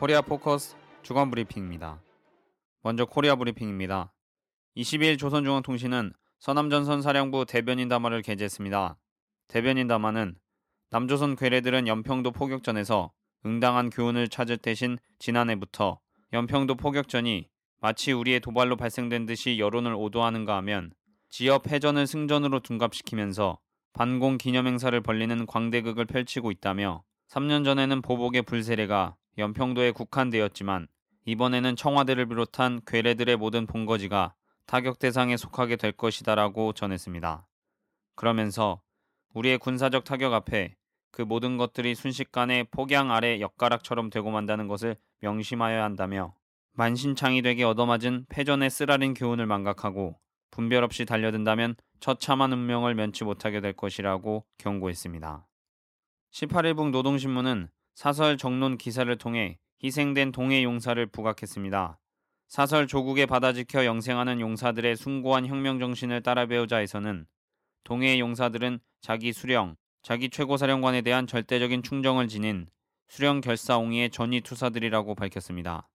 코리아 0.00 0.22
포커스 0.22 0.76
주간 1.02 1.30
브리핑입니다. 1.30 2.00
먼저 2.82 3.04
코리아 3.04 3.36
브리핑입니다. 3.36 4.14
22일 4.74 5.18
조선중앙통신은 5.18 6.14
서남전선 6.38 7.02
사령부 7.02 7.44
대변인 7.44 7.88
담화를 7.88 8.22
게재했습니다. 8.22 8.96
대변인 9.48 9.88
담화는 9.88 10.36
남조선 10.88 11.36
괴뢰들은 11.36 11.86
연평도 11.86 12.30
포격전에서 12.30 13.12
응당한 13.44 13.90
교훈을 13.90 14.28
찾을 14.28 14.56
대신 14.56 14.96
지난해부터 15.18 16.00
연평도 16.32 16.76
포격전이 16.76 17.50
마치 17.82 18.12
우리의 18.12 18.40
도발로 18.40 18.76
발생된 18.76 19.26
듯이 19.26 19.58
여론을 19.58 19.92
오도하는가 19.92 20.56
하면 20.56 20.94
치욕의 21.28 21.66
패전을 21.66 22.06
승전으로 22.06 22.60
둔갑시키면서 22.60 23.58
반공 23.92 24.38
기념 24.38 24.66
행사를 24.66 24.98
벌리는 25.02 25.44
광대극을 25.44 26.06
펼치고 26.06 26.52
있다며 26.52 27.04
3년 27.28 27.66
전에는 27.66 28.00
보복의 28.00 28.42
불세례가 28.42 29.16
연평도에 29.40 29.90
국한되었지만 29.90 30.86
이번에는 31.24 31.76
청와대를 31.76 32.26
비롯한 32.26 32.80
괴뢰들의 32.86 33.36
모든 33.36 33.66
본거지가 33.66 34.34
타격 34.66 34.98
대상에 34.98 35.36
속하게 35.36 35.76
될 35.76 35.92
것이다라고 35.92 36.72
전했습니다. 36.72 37.46
그러면서 38.14 38.80
우리의 39.34 39.58
군사적 39.58 40.04
타격 40.04 40.32
앞에 40.32 40.76
그 41.10 41.22
모든 41.22 41.56
것들이 41.56 41.94
순식간에 41.94 42.64
폭양 42.70 43.10
아래 43.10 43.40
엿가락처럼 43.40 44.10
되고 44.10 44.30
만다는 44.30 44.68
것을 44.68 44.96
명심하여야 45.20 45.82
한다며 45.82 46.34
만신창이 46.72 47.42
되게 47.42 47.64
얻어맞은 47.64 48.26
패전의 48.28 48.70
쓰라린 48.70 49.14
교훈을 49.14 49.46
망각하고 49.46 50.18
분별 50.50 50.84
없이 50.84 51.04
달려든다면 51.04 51.74
처참한 52.00 52.52
운명을 52.52 52.94
면치 52.94 53.24
못하게 53.24 53.60
될 53.60 53.72
것이라고 53.72 54.44
경고했습니다. 54.58 55.46
18일 56.32 56.76
북 56.76 56.90
노동신문은 56.90 57.68
사설 58.00 58.38
정론 58.38 58.78
기사를 58.78 59.14
통해 59.18 59.58
희생된 59.84 60.32
동해 60.32 60.64
용사를 60.64 61.04
부각했습니다. 61.08 61.98
사설 62.48 62.86
조국에 62.86 63.26
받아 63.26 63.52
지켜 63.52 63.84
영생하는 63.84 64.40
용사들의 64.40 64.96
숭고한 64.96 65.46
혁명 65.46 65.78
정신을 65.78 66.22
따라 66.22 66.46
배우자에서는 66.46 67.26
동해 67.84 68.18
용사들은 68.18 68.80
자기 69.02 69.34
수령, 69.34 69.76
자기 70.00 70.30
최고사령관에 70.30 71.02
대한 71.02 71.26
절대적인 71.26 71.82
충정을 71.82 72.28
지닌 72.28 72.68
수령 73.06 73.42
결사옹이의 73.42 74.08
전위 74.08 74.40
투사들이라고 74.40 75.14
밝혔습니다. 75.14 75.86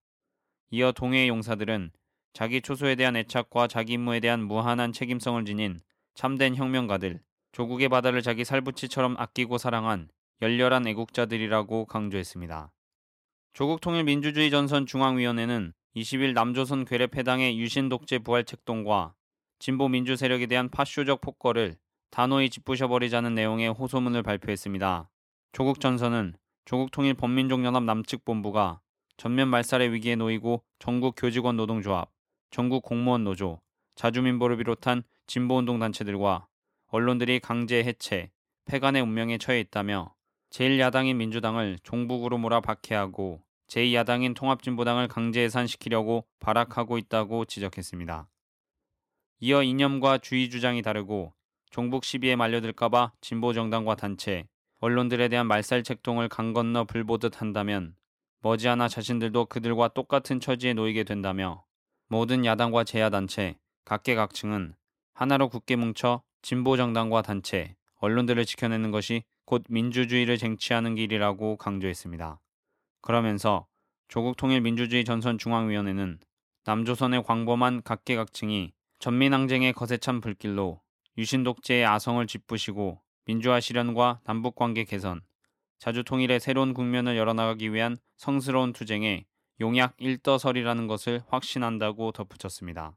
이어 0.70 0.92
동해 0.92 1.26
용사들은 1.26 1.90
자기 2.32 2.60
초소에 2.60 2.94
대한 2.94 3.16
애착과 3.16 3.66
자기 3.66 3.94
임무에 3.94 4.20
대한 4.20 4.44
무한한 4.44 4.92
책임성을 4.92 5.44
지닌 5.44 5.80
참된 6.14 6.54
혁명가들, 6.54 7.18
조국의 7.50 7.88
바다를 7.88 8.22
자기 8.22 8.44
살부치처럼 8.44 9.16
아끼고 9.18 9.58
사랑한 9.58 10.08
열렬한 10.42 10.86
애국자들이라고 10.86 11.86
강조했습니다. 11.86 12.72
조국 13.54 13.80
통일 13.80 14.04
민주주의 14.04 14.50
전선 14.50 14.84
중앙위원회는 14.84 15.72
20일 15.96 16.34
남조선 16.34 16.84
괴뢰패당의 16.84 17.58
유신 17.58 17.88
독재 17.88 18.18
부활 18.18 18.44
책동과 18.44 19.14
진보 19.58 19.88
민주 19.88 20.14
세력에 20.14 20.46
대한 20.46 20.68
파쇼적 20.68 21.22
폭거를 21.22 21.76
단호히 22.10 22.50
짓부셔버리자는 22.50 23.34
내용의 23.34 23.70
호소문을 23.70 24.22
발표했습니다. 24.22 25.10
조국 25.52 25.80
전선은 25.80 26.34
조국 26.66 26.90
통일 26.90 27.14
범민족연합 27.14 27.84
남측 27.84 28.24
본부가 28.24 28.80
전면 29.16 29.48
말살의 29.48 29.92
위기에 29.92 30.16
놓이고 30.16 30.62
전국 30.78 31.14
교직원 31.16 31.56
노동조합, 31.56 32.10
전국 32.50 32.82
공무원 32.82 33.24
노조, 33.24 33.62
자주민보를 33.94 34.58
비롯한 34.58 35.02
진보운동 35.26 35.78
단체들과 35.78 36.46
언론들이 36.88 37.40
강제 37.40 37.82
해체, 37.82 38.30
폐간의 38.66 39.00
운명에 39.00 39.38
처해 39.38 39.60
있다며 39.60 40.15
제1야당인 40.56 41.16
민주당을 41.16 41.78
종북으로 41.82 42.38
몰아 42.38 42.62
박해하고 42.62 43.42
제2야당인 43.68 44.34
통합진보당을 44.34 45.06
강제 45.06 45.42
해산시키려고 45.42 46.24
발악하고 46.40 46.96
있다고 46.96 47.44
지적했습니다. 47.44 48.26
이어 49.40 49.62
이념과 49.62 50.16
주의 50.16 50.48
주장이 50.48 50.80
다르고 50.80 51.34
종북 51.68 52.06
시비에 52.06 52.36
말려들까봐 52.36 53.12
진보 53.20 53.52
정당과 53.52 53.96
단체, 53.96 54.48
언론들에 54.80 55.28
대한 55.28 55.46
말살 55.46 55.82
책동을 55.82 56.30
강 56.30 56.54
건너 56.54 56.84
불보듯 56.84 57.42
한다면 57.42 57.94
머지않아 58.40 58.88
자신들도 58.88 59.46
그들과 59.46 59.88
똑같은 59.88 60.40
처지에 60.40 60.72
놓이게 60.72 61.04
된다며 61.04 61.64
모든 62.08 62.46
야당과 62.46 62.84
제야단체, 62.84 63.58
각계각층은 63.84 64.74
하나로 65.12 65.50
굳게 65.50 65.76
뭉쳐 65.76 66.22
진보 66.40 66.78
정당과 66.78 67.20
단체, 67.20 67.76
언론들을 67.96 68.46
지켜내는 68.46 68.90
것이 68.90 69.22
곧 69.46 69.62
민주주의를 69.68 70.36
쟁취하는 70.38 70.96
길이라고 70.96 71.56
강조했습니다. 71.56 72.40
그러면서 73.00 73.66
조국 74.08 74.36
통일 74.36 74.60
민주주의 74.60 75.04
전선 75.04 75.38
중앙위원회는 75.38 76.18
남조선의 76.64 77.22
광범한 77.22 77.82
각계각층이 77.82 78.72
전민항쟁의 78.98 79.72
거세찬 79.72 80.20
불길로 80.20 80.80
유신 81.16 81.44
독재의 81.44 81.86
아성을 81.86 82.26
짚부시고 82.26 83.00
민주화 83.24 83.60
실현과 83.60 84.20
남북 84.24 84.56
관계 84.56 84.84
개선, 84.84 85.20
자주 85.78 86.02
통일의 86.02 86.40
새로운 86.40 86.74
국면을 86.74 87.16
열어나가기 87.16 87.72
위한 87.72 87.96
성스러운 88.16 88.72
투쟁에 88.72 89.26
용약 89.60 89.94
일떠설이라는 89.98 90.86
것을 90.86 91.22
확신한다고 91.28 92.12
덧붙였습니다. 92.12 92.96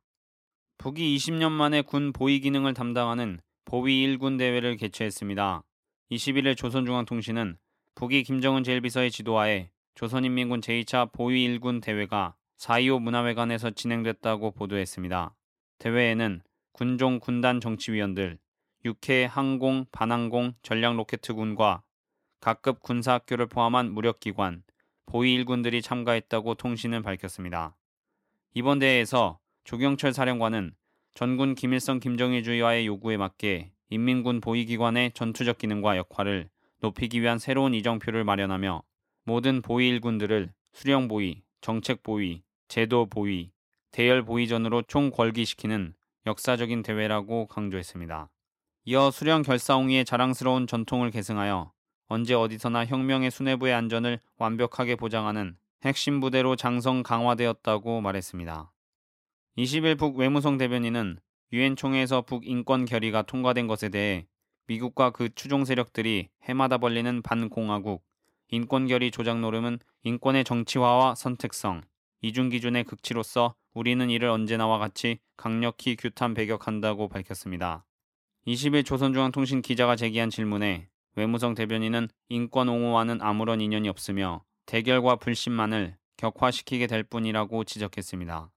북이 0.78 1.16
20년 1.16 1.52
만에 1.52 1.82
군 1.82 2.12
보위 2.12 2.40
기능을 2.40 2.74
담당하는 2.74 3.40
보위 3.66 4.06
1군 4.08 4.38
대회를 4.38 4.78
개최했습니다. 4.78 5.64
21일 6.12 6.58
조선중앙통신은 6.58 7.58
북이 7.94 8.24
김정은 8.24 8.64
제1비서의 8.64 9.12
지도하에 9.12 9.70
조선인민군 9.94 10.62
제2차 10.62 11.12
보위 11.12 11.48
1군 11.48 11.84
대회가 11.84 12.36
4.25 12.58 13.00
문화회관에서 13.00 13.72
진행됐다고 13.72 14.52
보도했습니다. 14.52 15.36
대회에는 15.78 16.42
군종 16.72 17.20
군단 17.20 17.62
정치위원들, 17.62 18.40
육해 18.86 19.26
항공, 19.26 19.86
반항공, 19.92 20.54
전략로켓군과 20.64 21.84
각급 22.40 22.82
군사학교를 22.82 23.46
포함한 23.48 23.92
무력기관, 23.92 24.64
보위 25.06 25.38
1군들이 25.44 25.84
참가했다고 25.84 26.56
통신은 26.56 27.04
밝혔습니다. 27.04 27.76
이번 28.56 28.80
대회에서 28.80 29.40
조경철 29.64 30.14
사령관은 30.14 30.74
전군 31.14 31.54
김일성 31.54 32.00
김정일주의와의 32.00 32.88
요구에 32.88 33.18
맞게 33.18 33.74
인민군 33.90 34.40
보위기관의 34.40 35.12
전투적 35.14 35.58
기능과 35.58 35.98
역할을 35.98 36.50
높이기 36.80 37.22
위한 37.22 37.40
새로운 37.40 37.74
이정표를 37.74 38.24
마련하며 38.24 38.84
모든 39.26 39.62
보위 39.62 39.90
일군들을 39.90 40.52
수령 40.74 41.08
보위, 41.08 41.42
정책 41.62 42.04
보위, 42.04 42.44
제도 42.68 43.08
보위, 43.08 43.52
대열 43.92 44.24
보위전으로 44.24 44.84
총궐기시키는 44.84 45.94
역사적인 46.28 46.84
대회라고 46.84 47.48
강조했습니다. 47.48 48.30
이어 48.86 49.12
수령 49.12 49.42
결사옹이의 49.42 50.06
자랑스러운 50.06 50.68
전통을 50.68 51.12
계승하여 51.12 51.72
언제 52.08 52.34
어디서나 52.34 52.86
혁명의 52.86 53.32
수뇌부의 53.32 53.74
안전을 53.74 54.20
완벽하게 54.38 54.96
보장하는 54.96 55.58
핵심 55.84 56.20
부대로 56.20 56.56
장성 56.56 57.04
강화되었다고 57.04 58.02
말했습니다. 58.02 58.72
20일 59.58 59.98
북 59.98 60.18
외무성 60.18 60.58
대변인은 60.58 61.20
유엔 61.52 61.76
총회에서 61.76 62.22
북인권 62.22 62.86
결의가 62.86 63.24
통과된 63.24 63.68
것에 63.68 63.90
대해 63.90 64.28
미국과 64.68 65.10
그 65.10 65.34
추종 65.34 65.66
세력들이 65.66 66.30
해마다 66.44 66.78
벌리는 66.78 67.22
반공화국 67.22 68.04
인권 68.52 68.88
결의 68.88 69.10
조작 69.12 69.40
노름은 69.40 69.80
인권의 70.04 70.44
정치화와 70.44 71.16
선택성 71.16 71.82
이중 72.22 72.50
기준의 72.50 72.84
극치로서 72.84 73.56
우리는 73.74 74.10
이를 74.10 74.30
언제나와 74.30 74.78
같이 74.78 75.20
강력히 75.38 75.96
규탄 75.96 76.34
배격한다고 76.34 77.08
밝혔습니다. 77.08 77.86
20일 78.46 78.86
조선중앙통신 78.86 79.62
기자가 79.62 79.96
제기한 79.96 80.30
질문에 80.30 80.90
외무성 81.16 81.56
대변인은 81.56 82.10
인권 82.30 82.70
옹호와는 82.70 83.22
아무런 83.22 83.62
인연이 83.62 83.90
없으며 83.90 84.44
대결과 84.66 85.16
불신만을 85.16 85.98
격화시키게 86.18 86.88
될 86.88 87.04
뿐이라고 87.04 87.64
지적했습니다. 87.64 88.52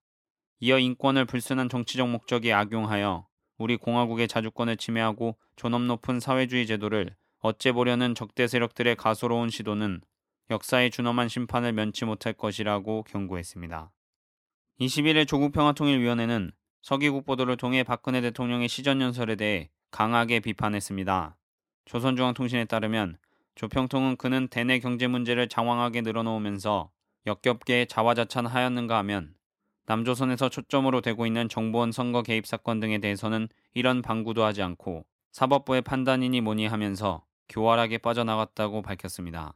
이어 0.64 0.79
인권을 0.79 1.25
불순한 1.25 1.69
정치적 1.69 2.09
목적에 2.09 2.53
악용하여 2.53 3.26
우리 3.59 3.76
공화국의 3.76 4.29
자주권을 4.29 4.76
침해하고 4.76 5.37
존엄 5.56 5.88
높은 5.88 6.20
사회주의 6.20 6.69
제도를 6.69 7.17
어째보려는 7.41 8.14
적대 8.14 8.47
세력들의 8.47 8.94
가소로운 8.94 9.50
시도는 9.50 10.03
역사의 10.50 10.93
준엄한 10.93 11.29
심판을 11.29 11.73
면치 11.73 12.05
못할 12.05 12.32
것이라고 12.32 13.03
경고했습니다. 13.03 13.91
21일 14.79 15.26
조국평화통일위원회는 15.26 16.53
서기국 16.81 17.26
보도를 17.26 17.56
통해 17.56 17.82
박근혜 17.82 18.20
대통령의 18.20 18.69
시전연설에 18.69 19.35
대해 19.35 19.69
강하게 19.91 20.38
비판했습니다. 20.38 21.37
조선중앙통신에 21.87 22.67
따르면 22.67 23.19
조평통은 23.56 24.17
그는 24.17 24.47
대내 24.47 24.79
경제 24.79 25.08
문제를 25.08 25.49
장황하게 25.49 26.03
늘어놓으면서 26.03 26.93
역겹게 27.26 27.87
자화자찬하였는가 27.87 28.97
하면 28.99 29.35
남조선에서 29.87 30.49
초점으로 30.49 31.00
되고 31.00 31.26
있는 31.26 31.49
정보원 31.49 31.93
선거 31.93 32.23
개입 32.23 32.46
사건 32.46 32.81
등에 32.81 32.99
대해서는 32.99 33.49
이런 33.75 34.02
방구도 34.02 34.44
하지 34.44 34.62
않고 34.62 35.05
사법부의 35.32 35.82
판단이니 35.82 36.40
뭐니 36.40 36.67
하면서 36.67 37.25
교활하게 37.49 37.99
빠져나갔다고 37.99 38.82
밝혔습니다. 38.82 39.55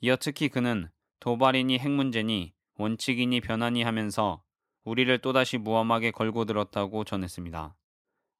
이어 0.00 0.16
특히 0.16 0.48
그는 0.48 0.88
도발이니 1.20 1.78
핵 1.78 1.90
문제니 1.90 2.52
원칙이니 2.76 3.40
변하니 3.42 3.82
하면서 3.82 4.42
우리를 4.84 5.16
또다시 5.18 5.58
무함하게 5.58 6.10
걸고 6.10 6.46
들었다고 6.46 7.04
전했습니다. 7.04 7.76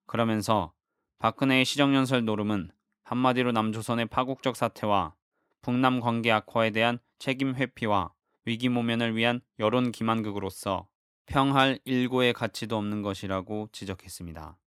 그러면서 0.07 0.73
박근혜의 1.19 1.65
시정연설 1.65 2.25
노름은 2.25 2.71
한마디로 3.05 3.53
남조선의 3.53 4.07
파국적 4.07 4.57
사태와 4.57 5.15
북남 5.63 6.01
관계 6.01 6.33
악화에 6.33 6.71
대한 6.71 6.99
책임 7.19 7.55
회피와 7.55 8.13
위기 8.47 8.69
모면을 8.71 9.15
위한 9.15 9.43
여론 9.59 9.93
기만극으로서 9.93 10.89
평할 11.31 11.79
일고의 11.85 12.33
가치도 12.33 12.77
없는 12.77 13.03
것이라고 13.03 13.69
지적했습니다. 13.71 14.59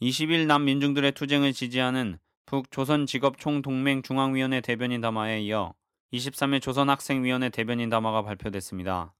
20일 0.00 0.46
남민중들의 0.46 1.12
투쟁을 1.12 1.52
지지하는 1.52 2.18
북조선직업총동맹 2.46 4.02
중앙위원회 4.02 4.62
대변인 4.62 5.02
담화에 5.02 5.42
이어 5.42 5.74
23일 6.14 6.62
조선학생위원회 6.62 7.50
대변인 7.50 7.90
담화가 7.90 8.22
발표됐습니다. 8.22 9.14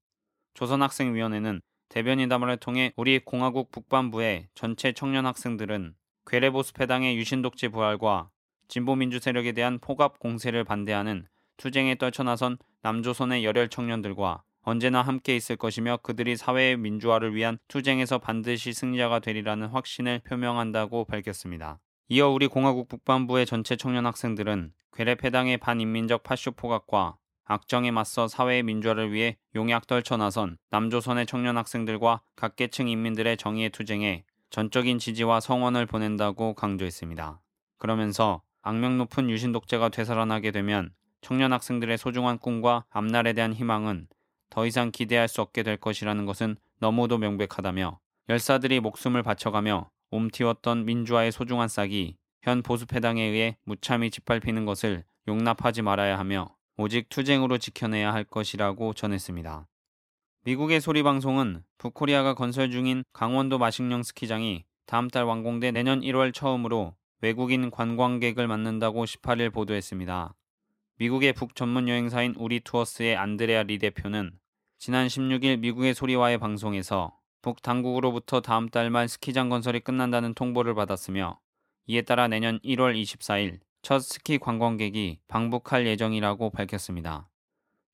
조선학생위원회는 0.55 1.61
대변인 1.91 2.31
담화를 2.31 2.57
통해 2.57 2.95
우리 2.97 3.19
공화국 3.19 3.71
북반부의 3.71 4.49
전체 4.55 4.93
청년 4.93 5.27
학생들은 5.27 5.95
괴뢰보수 6.27 6.73
패당의 6.73 7.19
유신독재 7.19 7.69
부활과 7.69 8.31
진보민주 8.69 9.19
세력에 9.19 9.53
대한 9.53 9.79
포갑 9.79 10.19
공세를 10.19 10.65
반대하는 10.65 11.27
투쟁에 11.59 11.97
떨쳐나선 11.97 12.57
남조선의 12.81 13.45
열혈 13.45 13.69
청년들과 13.69 14.43
언제나 14.63 15.03
함께 15.03 15.37
있을 15.37 15.57
것이며 15.57 15.99
그들이 16.03 16.37
사회의 16.37 16.77
민주화를 16.77 17.35
위한 17.35 17.59
투쟁에서 17.69 18.19
반드시 18.19 18.73
승리자가 18.73 19.19
되리라는 19.19 19.69
확신을 19.69 20.21
표명한다고 20.21 21.05
밝혔습니다. 21.05 21.81
이어 22.09 22.29
우리 22.29 22.47
공화국 22.47 22.89
북반부의 22.89 23.47
전체 23.47 23.77
청년 23.77 24.07
학생들은 24.07 24.73
괴뢰패당의 24.93 25.59
반인민적 25.59 26.23
파쇼 26.23 26.53
포각과 26.53 27.17
악정에 27.45 27.91
맞서 27.91 28.29
사회의 28.29 28.63
민주화를 28.63 29.13
위해 29.13 29.37
용약 29.55 29.87
떨쳐 29.87 30.17
나선 30.17 30.59
남조선의 30.71 31.27
청년 31.27 31.57
학생들과 31.57 32.23
각계층 32.37 32.89
인민들의 32.89 33.37
정의의 33.37 33.71
투쟁에 33.71 34.25
전적인 34.51 34.99
지지와 34.99 35.41
성원을 35.41 35.87
보낸다고 35.87 36.55
강조했습니다. 36.55 37.41
그러면서 37.79 38.43
악명 38.61 38.99
높은 38.99 39.29
유신 39.29 39.51
독재가 39.51 39.89
되살아나게 39.89 40.53
되면 40.53 40.93
청년 41.21 41.53
학생들의 41.53 41.99
소중한 41.99 42.39
꿈과 42.39 42.85
앞날에 42.91 43.33
대한 43.33 43.53
희망은 43.53 44.07
더 44.53 44.67
이상 44.67 44.91
기대할 44.91 45.29
수 45.29 45.41
없게 45.41 45.63
될 45.63 45.79
것이라는 45.79 46.27
것은 46.27 46.57
너무도 46.79 47.17
명백하다며 47.17 47.99
열사들이 48.29 48.81
목숨을 48.81 49.23
바쳐가며 49.23 49.89
움틔웠던 50.11 50.85
민주화의 50.85 51.33
소중한 51.33 51.69
싹이 51.69 52.19
현 52.43 52.63
보수패당에 52.63 53.23
의해 53.23 53.57
무참히 53.65 54.11
짓밟히는 54.11 54.67
것을 54.67 55.05
용납하지 55.27 55.81
말아야 55.81 56.19
하며 56.19 56.55
오직 56.77 57.09
투쟁으로 57.09 57.57
지켜내야 57.57 58.13
할 58.13 58.25
것이라고 58.25 58.93
전했습니다. 58.93 59.67
미국의 60.45 60.83
소리방송은 60.83 61.65
북코리아가 61.79 62.35
건설 62.35 62.71
중인 62.71 63.05
강원도 63.15 63.57
마식령 63.57 64.03
스키장이 64.03 64.65
다음 64.85 65.09
달 65.09 65.25
완공돼 65.25 65.71
내년 65.71 66.03
1월 66.03 66.35
처음으로 66.35 66.95
외국인 67.23 67.71
관광객을 67.71 68.47
맞는다고 68.49 69.07
18일 69.07 69.51
보도했습니다. 69.51 70.35
미국의 70.99 71.33
북 71.33 71.55
전문 71.55 71.89
여행사인 71.89 72.35
우리 72.37 72.61
투어스의 72.61 73.17
안드레아 73.17 73.63
리 73.63 73.79
대표는 73.79 74.42
지난 74.85 75.07
16일 75.07 75.61
미국의 75.61 75.95
소리와의 75.95 76.39
방송에서 76.39 77.17
북 77.41 77.63
당국으로부터 77.63 78.41
다음 78.41 78.69
달 78.69 78.91
말 78.91 79.07
스키장 79.07 79.49
건설이 79.49 79.79
끝난다는 79.79 80.35
통보를 80.35 80.75
받았으며 80.75 81.39
이에 81.87 82.03
따라 82.03 82.27
내년 82.27 82.59
1월 82.65 83.01
24일 83.01 83.61
첫 83.83 84.01
스키 84.01 84.39
관광객이 84.39 85.21
방북할 85.29 85.87
예정이라고 85.87 86.51
밝혔습니다. 86.51 87.31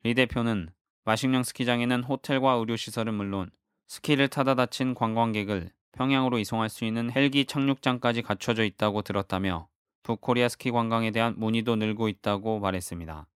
리 0.02 0.14
대표는 0.14 0.70
마식령 1.05 1.43
스키장에는 1.43 2.05
호텔과 2.05 2.52
의료시설은 2.52 3.12
물론 3.12 3.50
스키를 3.88 4.29
타다 4.29 4.55
다친 4.55 4.94
관광객을 4.94 5.69
평양으로 5.93 6.38
이송할 6.38 6.70
수 6.70 6.87
있는 6.87 7.12
헬기 7.14 7.44
착륙장까지 7.44 8.23
갖춰져 8.23 8.64
있다고 8.64 9.02
들었다며 9.02 9.69
북코리아 10.05 10.49
스키 10.49 10.70
관광에 10.70 11.11
대한 11.11 11.35
문의도 11.37 11.76
늘고 11.76 12.08
있다고 12.08 12.61
말했습니다. 12.61 13.26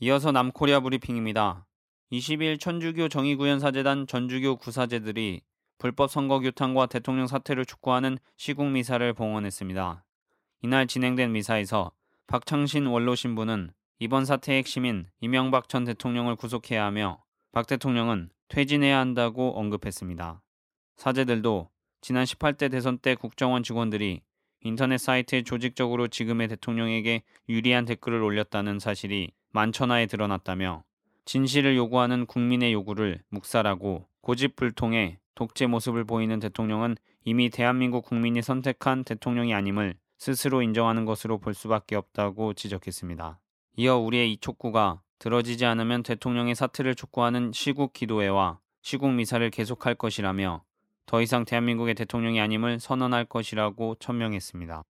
이어서 0.00 0.32
남코리아 0.32 0.80
브리핑입니다. 0.80 1.64
20일 2.12 2.60
천주교 2.60 3.08
정의구현사재단 3.08 4.06
전주교 4.06 4.56
구사제들이 4.56 5.40
불법 5.78 6.10
선거 6.10 6.40
규탄과 6.40 6.84
대통령 6.84 7.26
사퇴를 7.26 7.64
촉구하는 7.64 8.18
시국 8.36 8.66
미사를 8.66 9.10
봉헌했습니다. 9.14 10.04
이날 10.60 10.86
진행된 10.86 11.32
미사에서 11.32 11.90
박창신 12.26 12.84
원로 12.84 13.14
신부는 13.14 13.72
이번 13.98 14.26
사태의 14.26 14.58
핵심인 14.58 15.06
이명박 15.20 15.70
전 15.70 15.84
대통령을 15.84 16.36
구속해야 16.36 16.84
하며 16.84 17.22
박 17.50 17.66
대통령은 17.66 18.28
퇴진해야 18.48 18.98
한다고 18.98 19.58
언급했습니다. 19.58 20.42
사제들도 20.96 21.70
지난 22.02 22.24
18대 22.24 22.70
대선 22.70 22.98
때 22.98 23.14
국정원 23.14 23.62
직원들이 23.62 24.20
인터넷 24.60 24.98
사이트에 24.98 25.42
조직적으로 25.42 26.08
지금의 26.08 26.48
대통령에게 26.48 27.22
유리한 27.48 27.86
댓글을 27.86 28.22
올렸다는 28.22 28.80
사실이 28.80 29.32
만천하에 29.52 30.06
드러났다며 30.06 30.84
진실을 31.24 31.76
요구하는 31.76 32.26
국민의 32.26 32.72
요구를 32.72 33.20
묵살하고 33.30 34.06
고집불통의 34.22 35.18
독재 35.34 35.66
모습을 35.66 36.04
보이는 36.04 36.38
대통령은 36.38 36.96
이미 37.24 37.50
대한민국 37.50 38.04
국민이 38.04 38.42
선택한 38.42 39.04
대통령이 39.04 39.54
아님을 39.54 39.94
스스로 40.18 40.62
인정하는 40.62 41.04
것으로 41.04 41.38
볼 41.38 41.54
수밖에 41.54 41.96
없다고 41.96 42.54
지적했습니다. 42.54 43.40
이어 43.76 43.96
우리의 43.96 44.32
이 44.32 44.36
촉구가 44.38 45.00
들어지지 45.18 45.64
않으면 45.64 46.02
대통령의 46.02 46.54
사퇴를 46.54 46.94
촉구하는 46.94 47.52
시국 47.52 47.92
기도회와 47.92 48.58
시국 48.82 49.12
미사를 49.12 49.48
계속할 49.50 49.94
것이라며 49.94 50.64
더 51.06 51.22
이상 51.22 51.44
대한민국의 51.44 51.94
대통령이 51.94 52.40
아님을 52.40 52.80
선언할 52.80 53.24
것이라고 53.26 53.96
천명했습니다. 54.00 54.84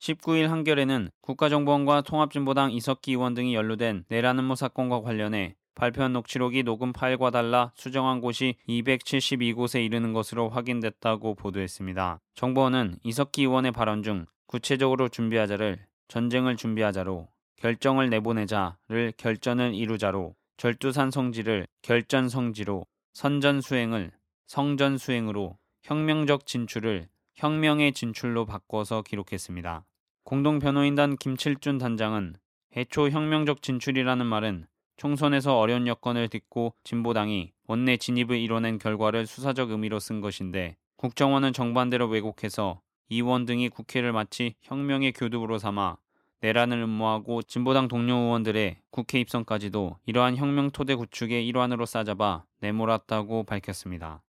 19일 0.00 0.48
한겨레는 0.48 1.10
국가정보원과 1.20 2.02
통합진보당 2.02 2.72
이석기 2.72 3.12
의원 3.12 3.34
등이 3.34 3.54
연루된 3.54 4.04
내라는 4.08 4.44
모 4.44 4.54
사건과 4.54 5.02
관련해 5.02 5.56
발표한 5.74 6.12
녹취록이 6.12 6.62
녹음 6.62 6.92
파일과 6.92 7.30
달라 7.30 7.72
수정한 7.74 8.20
곳이 8.20 8.54
272곳에 8.68 9.84
이르는 9.84 10.12
것으로 10.12 10.48
확인됐다고 10.48 11.34
보도했습니다. 11.34 12.20
정보원은 12.34 12.96
이석기 13.04 13.42
의원의 13.42 13.72
발언 13.72 14.02
중 14.02 14.26
구체적으로 14.46 15.08
준비하자를 15.08 15.78
전쟁을 16.08 16.56
준비하자로 16.56 17.28
결정을 17.56 18.10
내보내자를 18.10 19.12
결전을 19.16 19.74
이루자로 19.74 20.34
절두산 20.56 21.10
성지를 21.10 21.66
결전 21.82 22.28
성지로 22.28 22.86
선전 23.12 23.60
수행을 23.60 24.10
성전 24.46 24.98
수행으로 24.98 25.58
혁명적 25.82 26.46
진출을 26.46 27.08
혁명의 27.34 27.92
진출로 27.92 28.44
바꿔서 28.44 29.02
기록했습니다. 29.02 29.84
공동변호인단 30.24 31.16
김칠준 31.16 31.78
단장은 31.78 32.36
해초 32.76 33.08
혁명적 33.08 33.62
진출이라는 33.62 34.26
말은 34.26 34.66
총선에서 34.96 35.58
어려운 35.58 35.86
여건을 35.86 36.28
딛고 36.28 36.74
진보당이 36.84 37.52
원내 37.66 37.96
진입을 37.96 38.38
이뤄낸 38.38 38.78
결과를 38.78 39.26
수사적 39.26 39.70
의미로 39.70 39.98
쓴 39.98 40.20
것인데 40.20 40.76
국정원은 40.96 41.52
정반대로 41.52 42.06
왜곡해서 42.06 42.80
이원 43.08 43.46
등이 43.46 43.70
국회를 43.70 44.12
마치 44.12 44.54
혁명의 44.60 45.12
교두보로 45.12 45.58
삼아 45.58 45.96
내란을 46.42 46.78
음모하고 46.82 47.42
진보당 47.42 47.88
동료 47.88 48.14
의원들의 48.14 48.76
국회 48.90 49.20
입성까지도 49.20 49.96
이러한 50.06 50.36
혁명 50.36 50.70
토대 50.70 50.94
구축의 50.94 51.46
일환으로 51.46 51.86
싸잡아 51.86 52.44
내몰았다고 52.60 53.44
밝혔습니다. 53.44 54.22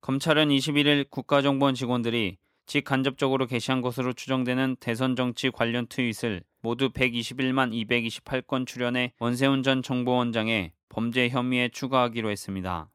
검찰은 0.00 0.48
21일 0.48 1.10
국가정보원 1.10 1.74
직원들이 1.74 2.38
직간접적으로 2.70 3.48
게시한 3.48 3.80
것으로 3.80 4.12
추정되는 4.12 4.76
대선 4.78 5.16
정치 5.16 5.50
관련 5.50 5.88
트윗을 5.88 6.44
모두 6.62 6.90
121만 6.90 7.72
228건 7.72 8.64
출연해 8.64 9.12
원세훈 9.18 9.64
전 9.64 9.82
정보원장의 9.82 10.70
범죄 10.88 11.28
혐의에 11.28 11.68
추가하기로 11.68 12.30
했습니다. 12.30 12.88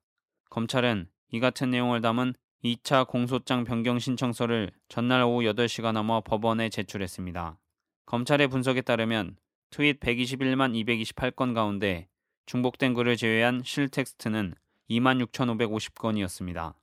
검찰은 0.49 1.09
이 1.33 1.41
같은 1.41 1.71
내용을 1.71 1.99
담은 1.99 2.35
2차 2.63 3.05
공소장 3.05 3.65
변경 3.65 3.99
신청서를 3.99 4.71
전날 4.87 5.23
오후 5.23 5.43
8시가 5.43 5.91
넘어 5.91 6.21
법원에 6.21 6.69
제출했습니다. 6.69 7.59
검찰의 8.05 8.47
분석에 8.47 8.79
따르면 8.79 9.35
트윗 9.71 9.99
121만 9.99 10.71
228건 10.85 11.53
가운데 11.53 12.07
중복된 12.45 12.93
글을 12.93 13.17
제외한 13.17 13.61
실텍스트는 13.65 14.53
26,550건이었습니다. 14.89 16.75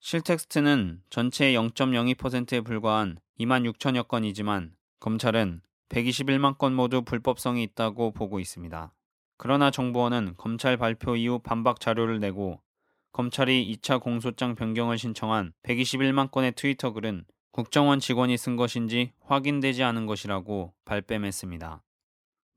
실텍스트는 0.00 1.02
전체의 1.10 1.56
0.02%에 1.56 2.62
불과한 2.62 3.18
2만 3.38 3.70
6천여 3.70 4.08
건이지만 4.08 4.74
검찰은 4.98 5.60
121만 5.90 6.56
건 6.56 6.74
모두 6.74 7.02
불법성이 7.02 7.62
있다고 7.64 8.12
보고 8.12 8.40
있습니다. 8.40 8.94
그러나 9.36 9.70
정보원은 9.70 10.34
검찰 10.38 10.78
발표 10.78 11.16
이후 11.16 11.38
반박 11.38 11.80
자료를 11.80 12.18
내고 12.18 12.60
검찰이 13.12 13.76
2차 13.76 14.00
공소장 14.00 14.54
변경을 14.54 14.96
신청한 14.96 15.52
121만 15.62 16.30
건의 16.30 16.52
트위터 16.52 16.92
글은 16.92 17.24
국정원 17.50 18.00
직원이 18.00 18.38
쓴 18.38 18.56
것인지 18.56 19.12
확인되지 19.20 19.82
않은 19.82 20.06
것이라고 20.06 20.72
발뺌했습니다. 20.86 21.82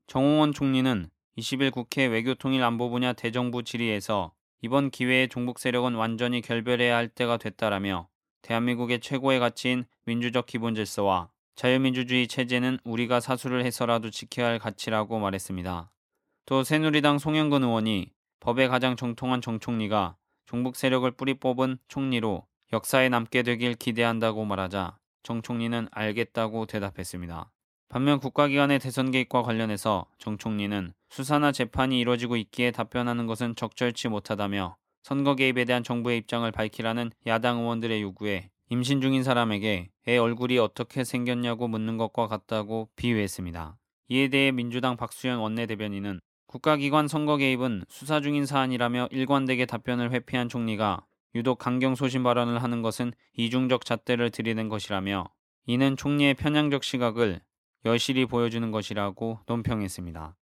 정홍원 0.06 0.52
총리는 0.52 1.10
20일 1.36 1.72
국회 1.72 2.06
외교통일안보 2.06 2.88
분야 2.88 3.12
대정부 3.12 3.64
질의에서 3.64 4.32
이번 4.64 4.88
기회에 4.88 5.26
종북 5.26 5.58
세력은 5.58 5.94
완전히 5.94 6.40
결별해야 6.40 6.96
할 6.96 7.06
때가 7.06 7.36
됐다라며 7.36 8.08
대한민국의 8.40 9.00
최고의 9.00 9.38
가치인 9.38 9.84
민주적 10.06 10.46
기본 10.46 10.74
질서와 10.74 11.28
자유민주주의 11.54 12.26
체제는 12.26 12.78
우리가 12.82 13.20
사수를 13.20 13.62
해서라도 13.66 14.08
지켜야 14.08 14.46
할 14.46 14.58
가치라고 14.58 15.18
말했습니다. 15.18 15.92
또 16.46 16.64
새누리당 16.64 17.18
송영근 17.18 17.62
의원이 17.62 18.10
법에 18.40 18.66
가장 18.68 18.96
정통한 18.96 19.42
정 19.42 19.60
총리가 19.60 20.16
종북 20.46 20.76
세력을 20.76 21.10
뿌리 21.10 21.34
뽑은 21.34 21.76
총리로 21.88 22.46
역사에 22.72 23.10
남게 23.10 23.42
되길 23.42 23.74
기대한다고 23.74 24.46
말하자 24.46 24.96
정 25.24 25.42
총리는 25.42 25.88
알겠다고 25.90 26.64
대답했습니다. 26.64 27.52
반면 27.94 28.18
국가기관의 28.18 28.80
대선 28.80 29.12
개입과 29.12 29.44
관련해서 29.44 30.06
정 30.18 30.36
총리는 30.36 30.92
수사나 31.10 31.52
재판이 31.52 32.00
이뤄지고 32.00 32.34
있기에 32.34 32.72
답변하는 32.72 33.28
것은 33.28 33.54
적절치 33.54 34.08
못하다며 34.08 34.74
선거 35.04 35.36
개입에 35.36 35.64
대한 35.64 35.84
정부의 35.84 36.18
입장을 36.18 36.50
밝히라는 36.50 37.12
야당 37.28 37.60
의원들의 37.60 38.02
요구에 38.02 38.50
임신 38.68 39.00
중인 39.00 39.22
사람에게 39.22 39.90
애 40.08 40.16
얼굴이 40.16 40.58
어떻게 40.58 41.04
생겼냐고 41.04 41.68
묻는 41.68 41.96
것과 41.96 42.26
같다고 42.26 42.88
비유했습니다. 42.96 43.78
이에 44.08 44.26
대해 44.26 44.50
민주당 44.50 44.96
박수현 44.96 45.38
원내대변인은 45.38 46.18
국가기관 46.48 47.06
선거 47.06 47.36
개입은 47.36 47.84
수사 47.88 48.20
중인 48.20 48.44
사안이라며 48.44 49.10
일관되게 49.12 49.66
답변을 49.66 50.10
회피한 50.10 50.48
총리가 50.48 51.06
유독 51.36 51.60
강경소신 51.60 52.24
발언을 52.24 52.60
하는 52.60 52.82
것은 52.82 53.12
이중적 53.36 53.84
잣대를 53.84 54.32
들이는 54.32 54.68
것이라며 54.68 55.28
이는 55.66 55.96
총리의 55.96 56.34
편향적 56.34 56.82
시각을 56.82 57.40
여실히 57.84 58.26
보여주는 58.26 58.70
것이라고 58.70 59.40
논평했습니다. 59.46 60.36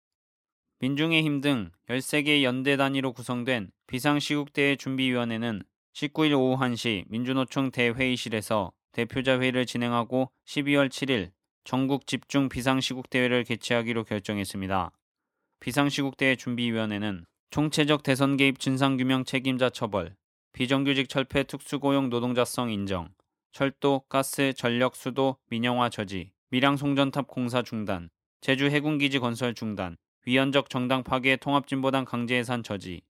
민중의 0.81 1.23
힘 1.23 1.41
등 1.41 1.71
13개 1.89 2.43
연대 2.43 2.77
단위로 2.77 3.13
구성된 3.13 3.71
비상시국대회 3.87 4.77
준비위원회는 4.77 5.63
19일 5.95 6.39
오후 6.39 6.57
1시 6.61 7.05
민주노총 7.09 7.71
대회의실에서 7.71 8.73
대표자 8.93 9.39
회의를 9.39 9.67
진행하고 9.67 10.31
12월 10.47 10.89
7일 10.89 11.31
전국 11.65 12.07
집중 12.07 12.49
비상시국 12.49 13.11
대회를 13.11 13.45
개최하기로 13.45 14.05
결정했습니다. 14.05 14.91
비상시국 15.61 16.17
대회 16.17 16.35
준비위원회는 16.35 17.25
총체적 17.51 18.03
대선 18.03 18.37
개입 18.37 18.59
진상규명 18.59 19.25
책임자 19.25 19.71
처벌, 19.71 20.17
비정규직 20.53 21.09
철폐 21.09 21.45
특수고용 21.45 22.11
노동자성 22.11 22.71
인정, 22.71 23.09
철도, 23.53 24.01
가스, 24.09 24.53
전력, 24.55 24.97
수도, 24.97 25.37
민영화 25.51 25.89
저지, 25.89 26.33
밀양 26.53 26.77
송전탑 26.77 27.29
공사 27.29 27.63
중단, 27.63 28.11
제주 28.43 28.67
해군기지 28.67 29.21
건설 29.21 29.55
중단, 29.55 29.97
위헌적 30.27 30.69
정당 30.69 31.03
파괴 31.03 31.37
통합진보당 31.37 32.05
강제해산 32.05 32.63
저지, 32.63 33.01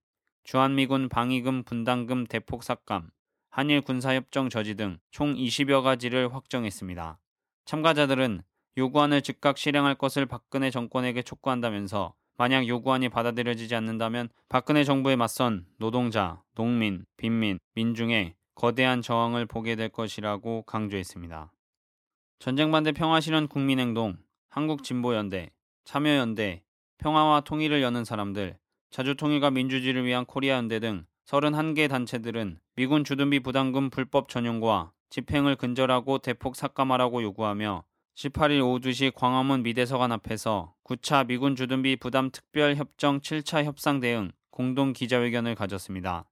주한미군 0.44 1.08
방위금 1.08 1.64
분담금 1.64 2.28
대폭 2.28 2.62
삭감, 2.62 3.10
한일 3.50 3.80
군사협정 3.80 4.48
저지 4.48 4.76
등 4.76 5.00
총 5.10 5.34
20여 5.34 5.82
가지를 5.82 6.32
확정했습니다. 6.32 7.18
참가자들은 7.64 8.42
요구안을 8.78 9.22
즉각 9.22 9.58
실행할 9.58 9.96
것을 9.96 10.24
박근혜 10.26 10.70
정권에게 10.70 11.22
촉구한다면서 11.22 12.14
만약 12.38 12.68
요구안이 12.68 13.08
받아들여지지 13.08 13.74
않는다면 13.74 14.28
박근혜 14.50 14.84
정부에 14.84 15.16
맞선 15.16 15.66
노동자, 15.78 16.40
농민, 16.54 17.04
빈민, 17.16 17.58
민중의 17.74 18.36
거대한 18.54 19.02
저항을 19.02 19.46
보게 19.46 19.74
될 19.74 19.88
것이라고 19.88 20.62
강조했습니다. 20.62 21.50
전쟁 22.42 22.72
반대 22.72 22.90
평화실현 22.90 23.46
국민행동, 23.46 24.16
한국진보연대, 24.48 25.52
참여연대, 25.84 26.64
평화와 26.98 27.42
통일을 27.42 27.82
여는 27.82 28.04
사람들, 28.04 28.58
자주통일과 28.90 29.52
민주주의를 29.52 30.04
위한 30.04 30.24
코리아연대 30.24 30.80
등 30.80 31.06
31개 31.24 31.88
단체들은 31.88 32.58
미군 32.74 33.04
주둔비 33.04 33.38
부담금 33.44 33.90
불법 33.90 34.28
전용과 34.28 34.90
집행을 35.08 35.54
근절하고 35.54 36.18
대폭 36.18 36.56
삭감하라고 36.56 37.22
요구하며 37.22 37.84
18일 38.16 38.60
오후 38.64 38.80
2시 38.80 39.14
광화문 39.14 39.62
미대서관 39.62 40.10
앞에서 40.10 40.74
9차 40.82 41.28
미군 41.28 41.54
주둔비 41.54 41.94
부담 41.94 42.32
특별 42.32 42.74
협정 42.74 43.20
7차 43.20 43.62
협상 43.62 44.00
대응 44.00 44.32
공동 44.50 44.92
기자회견을 44.92 45.54
가졌습니다. 45.54 46.24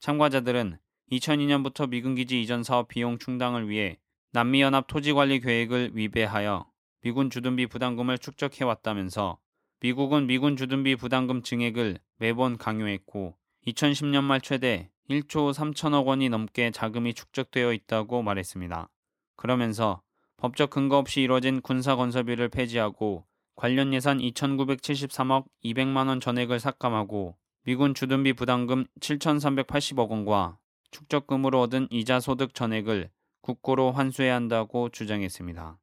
참가자들은 0.00 0.76
2002년부터 1.10 1.88
미군 1.88 2.16
기지 2.16 2.42
이전 2.42 2.62
사업 2.62 2.88
비용 2.88 3.16
충당을 3.18 3.70
위해 3.70 3.98
남미연합 4.38 4.86
토지관리 4.86 5.40
계획을 5.40 5.90
위배하여 5.94 6.64
미군 7.00 7.28
주둔비 7.28 7.66
부담금을 7.66 8.18
축적해왔다면서 8.18 9.36
미국은 9.80 10.28
미군 10.28 10.56
주둔비 10.56 10.94
부담금 10.94 11.42
증액을 11.42 11.98
매번 12.18 12.56
강요했고 12.56 13.34
2010년 13.66 14.22
말 14.22 14.40
최대 14.40 14.90
1조 15.10 15.52
3천억 15.52 16.06
원이 16.06 16.28
넘게 16.28 16.70
자금이 16.70 17.14
축적되어 17.14 17.72
있다고 17.72 18.22
말했습니다. 18.22 18.88
그러면서 19.34 20.02
법적 20.36 20.70
근거 20.70 20.98
없이 20.98 21.22
이뤄진 21.22 21.60
군사 21.60 21.96
건설비를 21.96 22.48
폐지하고 22.48 23.26
관련 23.56 23.92
예산 23.92 24.18
2,973억 24.18 25.46
200만 25.64 26.06
원 26.06 26.20
전액을 26.20 26.60
삭감하고 26.60 27.36
미군 27.64 27.92
주둔비 27.92 28.34
부담금 28.34 28.86
7,380억 29.00 30.08
원과 30.10 30.58
축적금으로 30.92 31.60
얻은 31.62 31.88
이자 31.90 32.20
소득 32.20 32.54
전액을 32.54 33.10
국고로 33.40 33.92
환수해야 33.92 34.34
한다고 34.34 34.88
주장했습니다. 34.88 35.78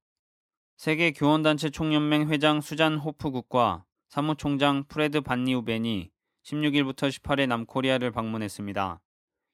세계 0.77 1.11
교원단체 1.11 1.69
총연맹 1.69 2.29
회장 2.29 2.61
수잔 2.61 2.97
호프국과 2.97 3.85
사무총장 4.09 4.85
프레드 4.87 5.21
반 5.21 5.48
리우벤이 5.48 6.11
16일부터 6.43 7.09
18일 7.09 7.47
남코리아를 7.47 8.11
방문했습니다. 8.11 9.01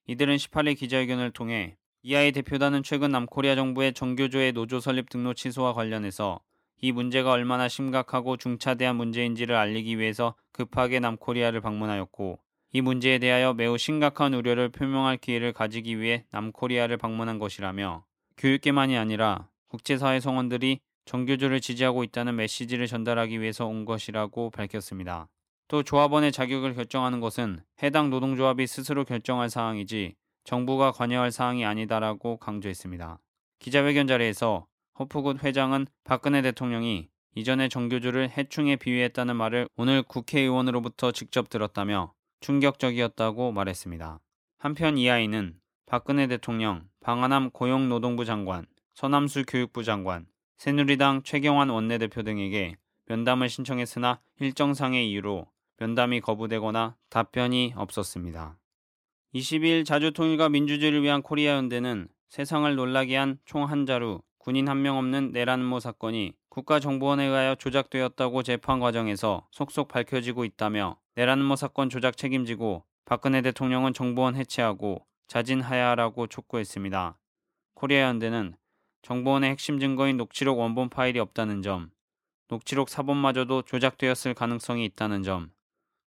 이들은 0.07 0.35
18일 0.35 0.77
기자회견을 0.77 1.31
통해 1.31 1.77
EI의 2.03 2.31
대표단은 2.31 2.83
최근 2.83 3.11
남코리아 3.11 3.55
정부의 3.55 3.93
전교조의 3.93 4.53
노조 4.53 4.79
설립 4.79 5.09
등록 5.09 5.35
취소와 5.35 5.73
관련해서 5.73 6.41
이 6.81 6.91
문제가 6.91 7.31
얼마나 7.31 7.67
심각하고 7.67 8.37
중차대한 8.37 8.95
문제인지를 8.95 9.55
알리기 9.55 9.99
위해서 9.99 10.35
급하게 10.51 10.99
남코리아를 10.99 11.61
방문하였고 11.61 12.39
이 12.73 12.79
문제에 12.79 13.19
대하여 13.19 13.53
매우 13.53 13.77
심각한 13.77 14.33
우려를 14.33 14.69
표명할 14.69 15.17
기회를 15.17 15.51
가지기 15.51 15.99
위해 15.99 16.25
남코리아를 16.31 16.95
방문한 16.95 17.37
것이라며 17.37 18.05
교육계만이 18.37 18.97
아니라 18.97 19.49
국제사회 19.67 20.21
성원들이 20.21 20.79
정교조를 21.05 21.59
지지하고 21.59 22.03
있다는 22.05 22.37
메시지를 22.37 22.87
전달하기 22.87 23.41
위해서 23.41 23.65
온 23.65 23.83
것이라고 23.83 24.51
밝혔습니다. 24.51 25.27
또 25.67 25.83
조합원의 25.83 26.31
자격을 26.31 26.73
결정하는 26.75 27.19
것은 27.19 27.59
해당 27.83 28.09
노동조합이 28.09 28.67
스스로 28.67 29.03
결정할 29.03 29.49
사항이지 29.49 30.15
정부가 30.45 30.91
관여할 30.91 31.31
사항이 31.31 31.65
아니다라고 31.65 32.37
강조했습니다. 32.37 33.19
기자회견 33.59 34.07
자리에서 34.07 34.65
허프굿 34.97 35.43
회장은 35.43 35.87
박근혜 36.03 36.41
대통령이 36.41 37.09
이전에 37.35 37.67
정교조를 37.69 38.29
해충에 38.37 38.77
비유했다는 38.77 39.35
말을 39.35 39.67
오늘 39.75 40.03
국회의원으로부터 40.03 41.11
직접 41.11 41.49
들었다며 41.49 42.13
충격적이었다고 42.41 43.51
말했습니다. 43.51 44.19
한편 44.57 44.97
이 44.97 45.09
아이는 45.09 45.55
박근혜 45.85 46.27
대통령, 46.27 46.87
방한함 47.01 47.51
고용노동부 47.51 48.25
장관, 48.25 48.65
서남수 48.93 49.45
교육부 49.47 49.83
장관, 49.83 50.25
새누리당 50.57 51.23
최경환 51.23 51.69
원내대표 51.69 52.23
등에게 52.23 52.75
면담을 53.07 53.49
신청했으나 53.49 54.19
일정상의 54.39 55.09
이유로 55.09 55.47
면담이 55.77 56.21
거부되거나 56.21 56.95
답변이 57.09 57.73
없었습니다. 57.75 58.57
22일 59.33 59.85
자주통일과 59.85 60.49
민주주의를 60.49 61.01
위한 61.03 61.21
코리아 61.21 61.53
연대는 61.55 62.07
세상을 62.29 62.73
놀라게 62.75 63.15
한 63.17 63.39
총 63.45 63.69
한 63.69 63.85
자루 63.85 64.21
군인 64.37 64.67
한 64.67 64.81
명 64.81 64.97
없는 64.97 65.31
내란음모 65.31 65.79
사건이 65.79 66.33
국가정보원에 66.49 67.25
의하여 67.25 67.55
조작되었다고 67.55 68.43
재판 68.43 68.79
과정에서 68.79 69.47
속속 69.51 69.87
밝혀지고 69.87 70.45
있다며 70.45 70.97
내란음모 71.15 71.57
사건 71.57 71.89
조작 71.89 72.15
책임지고 72.15 72.85
박근혜 73.03 73.41
대통령은 73.41 73.93
정보원 73.93 74.35
해체하고 74.35 75.05
자진하야하라고 75.27 76.27
촉구했습니다. 76.27 77.17
코리아 77.73 78.03
연대는 78.03 78.55
정보원의 79.01 79.49
핵심 79.49 79.79
증거인 79.79 80.15
녹취록 80.15 80.59
원본 80.59 80.89
파일이 80.89 81.19
없다는 81.19 81.61
점, 81.63 81.91
녹취록 82.47 82.89
사본마저도 82.89 83.63
조작되었을 83.63 84.33
가능성이 84.33 84.85
있다는 84.85 85.23
점, 85.23 85.51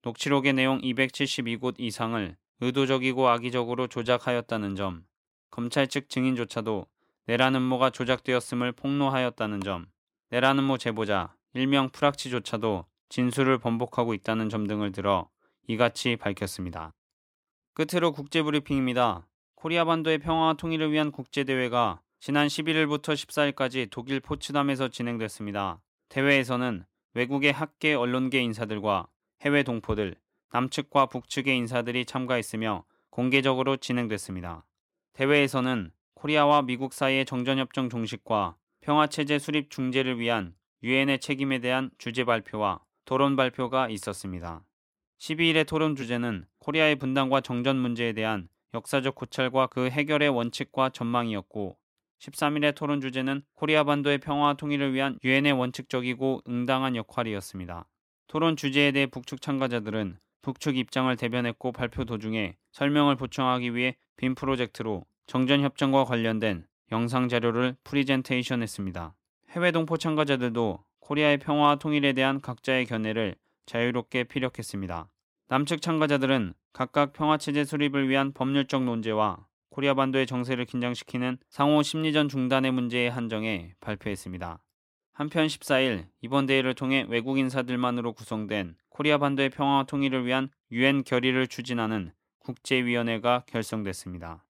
녹취록의 0.04 0.54
내용 0.54 0.80
272곳 0.82 1.76
이상을 1.80 2.36
의도적이고 2.60 3.28
악의적으로 3.28 3.88
조작하였다는 3.88 4.76
점, 4.76 5.06
검찰 5.50 5.88
측 5.88 6.10
증인조차도 6.10 6.86
내란 7.26 7.56
음모가 7.56 7.90
조작되었음을 7.90 8.74
폭로하였다는 8.74 9.62
점, 9.62 9.88
내란 10.30 10.60
음모 10.60 10.78
제보자 10.78 11.36
일명 11.54 11.90
프락치조차도 11.90 12.86
진술을 13.12 13.58
번복하고 13.58 14.14
있다는 14.14 14.48
점 14.48 14.66
등을 14.68 14.94
들어 14.94 15.30
이같이 15.68 16.16
밝혔습니다. 16.16 16.94
끝으로 17.74 18.14
국제브리핑입니다. 18.14 19.28
코리아 19.56 19.84
반도의 19.84 20.18
평화와 20.20 20.54
통일을 20.54 20.94
위한 20.94 21.12
국제대회가 21.12 22.00
지난 22.22 22.48
11일부터 22.48 23.14
14일까지 23.14 23.90
독일 23.90 24.22
포츠담에서 24.22 24.88
진행됐습니다. 24.88 25.82
대회에서는 26.08 26.86
외국의 27.14 27.52
학계 27.52 27.94
언론계 27.94 28.40
인사들과 28.42 29.08
해외 29.42 29.64
동포들, 29.64 30.16
남측과 30.54 31.08
북측의 31.08 31.58
인사들이 31.58 32.06
참가했으며 32.06 32.86
공개적으로 33.10 33.76
진행됐습니다. 33.76 34.66
대회에서는 35.14 35.92
코리아와 36.14 36.62
미국 36.62 36.94
사이의 36.94 37.26
정전협정 37.26 37.90
종식과 37.90 38.56
평화체제 38.80 39.38
수립 39.38 39.70
중재를 39.70 40.18
위한 40.18 40.56
유엔의 40.82 41.20
책임에 41.20 41.60
대한 41.60 41.92
주제 41.98 42.24
발표와 42.24 42.80
토론 43.12 43.36
발표가 43.36 43.90
있었습니다. 43.90 44.64
12일의 45.20 45.68
토론 45.68 45.98
주제는 45.98 46.46
코리아의 46.60 46.96
분단과 46.96 47.42
정전 47.42 47.76
문제에 47.76 48.14
대한 48.14 48.48
역사적 48.74 49.16
고찰과 49.16 49.68
그 49.68 49.90
해결의 49.90 50.30
원칙과 50.30 50.92
전망이었고 50.92 51.78
13일의 52.20 52.74
토론 52.74 53.02
주제는 53.02 53.42
코리아 53.54 53.84
반도의 53.84 54.20
평화와 54.20 54.54
통일을 54.54 54.94
위한 54.94 55.20
유엔의 55.26 55.52
원칙적이고 55.52 56.44
응당한 56.48 56.96
역할이었습니다. 56.96 57.86
토론 58.28 58.56
주제에 58.56 58.94
대해 58.94 59.08
북측 59.08 59.42
참가자들은 59.42 60.18
북측 60.42 60.78
입장을 60.78 61.14
대변했고 61.14 61.74
발표 61.74 62.06
도중에 62.06 62.56
설명을 62.72 63.18
보충하기 63.18 63.76
위해 63.76 63.98
빔 64.16 64.36
프로젝트로 64.36 65.04
정전 65.26 65.60
협정과 65.64 66.06
관련된 66.06 66.66
영상 66.94 67.28
자료를 67.28 67.76
프리젠테이션 67.84 68.64
했습니다. 68.64 69.14
해외 69.50 69.74
동포 69.74 69.98
참가자들도 69.98 70.86
코리아의 71.12 71.40
평화와 71.40 71.76
통일에 71.76 72.14
대한 72.14 72.40
각자의 72.40 72.86
견해를 72.86 73.36
자유롭게 73.66 74.24
피력했습니다. 74.24 75.10
남측 75.50 75.82
참가자들은 75.82 76.54
각각 76.72 77.12
평화체제 77.12 77.66
수립을 77.66 78.08
위한 78.08 78.32
법률적 78.32 78.86
논제와 78.86 79.46
코리아 79.72 79.94
반도의 79.94 80.26
정세를 80.26 80.64
긴장시키는 80.64 81.38
상호 81.50 81.84
심리전 81.84 82.30
중단의 82.30 82.72
문제에 82.72 83.10
한정해 83.10 83.76
발표했습니다. 83.82 84.60
한편 85.12 85.48
14일 85.48 86.08
이번 86.22 86.46
대회를 86.46 86.76
통해 86.76 87.06
외국 87.10 87.40
인사들만으로 87.40 88.14
구성된 88.14 88.78
코리아 88.88 89.18
반도의 89.18 89.50
평화와 89.50 89.84
통일을 89.84 90.26
위한 90.26 90.50
유엔 90.72 91.04
결의를 91.04 91.48
추진하는 91.48 92.14
국제위원회가 92.40 93.44
결성됐습니다. 93.48 94.46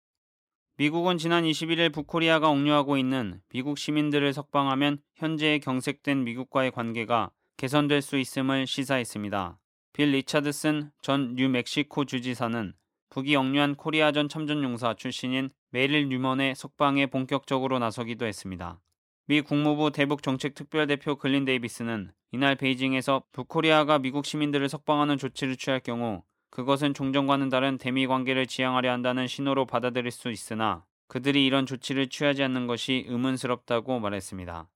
미국은 0.78 1.18
지난 1.18 1.44
21일 1.44 1.94
북코리아가 1.94 2.50
억류하고 2.50 2.98
있는 2.98 3.42
미국 3.50 3.78
시민들을 3.78 4.34
석방하면 4.34 5.00
현재 5.16 5.60
경색된 5.60 6.24
미국과의 6.24 6.72
관계가 6.72 7.32
개선될 7.58 8.02
수 8.02 8.18
있음을 8.18 8.66
시사했습니다. 8.66 9.60
빌 9.94 10.12
리차드슨 10.12 10.92
전 11.02 11.36
뉴멕시코 11.36 12.06
주지사는 12.06 12.74
북이 13.10 13.36
억류한 13.36 13.76
코리아전 13.76 14.30
참전용사 14.30 14.96
출신인 14.96 15.50
메릴 15.70 16.08
뉴먼의 16.08 16.56
석방에 16.56 17.08
본격적으로 17.08 17.78
나서기도 17.78 18.26
했습니다. 18.26 18.80
미 19.28 19.42
국무부 19.42 19.92
대북 19.92 20.24
정책 20.24 20.56
특별대표 20.56 21.18
글린 21.18 21.46
데이비스는 21.46 22.12
이날 22.32 22.56
베이징에서 22.56 23.24
북코리아가 23.34 24.00
미국 24.00 24.26
시민들을 24.26 24.70
석방하는 24.70 25.18
조치를 25.18 25.58
취할 25.58 25.82
경우 25.82 26.24
그것은 26.52 26.94
종전과는 26.94 27.50
다른 27.50 27.78
대미 27.78 28.08
관계를 28.08 28.46
지향하려 28.46 28.92
한다는 28.92 29.26
신호로 29.26 29.66
받아들일 29.66 30.12
수 30.12 30.30
있으나 30.30 30.86
그들이 31.08 31.46
이런 31.46 31.66
조치를 31.66 32.10
취하지 32.10 32.44
않는 32.44 32.68
것이 32.68 33.06
의문스럽다고 33.08 34.00
말했습니다. 34.00 34.70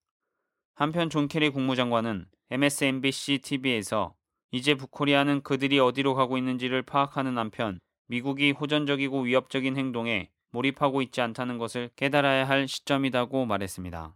한편 0.74 1.10
존 1.10 1.27
케리 1.27 1.50
국무장관은 1.50 2.25
MSNBC 2.50 3.39
TV에서 3.39 4.15
이제 4.51 4.75
북코리아는 4.75 5.44
그들이 5.44 5.79
어디로 5.79 6.16
가고 6.16 6.38
있는지를 6.38 6.81
파악하는 6.81 7.38
한편 7.38 7.79
미국이 8.07 8.51
호전적이고 8.51 9.22
위협적인 9.22 9.75
행동에 9.75 10.29
몰입하고 10.51 11.01
있지 11.01 11.20
않다는 11.22 11.57
것을 11.57 11.90
깨달아야 11.98 12.48
할 12.48 12.68
시점이라고 12.68 13.46
말했습니다. 13.46 14.16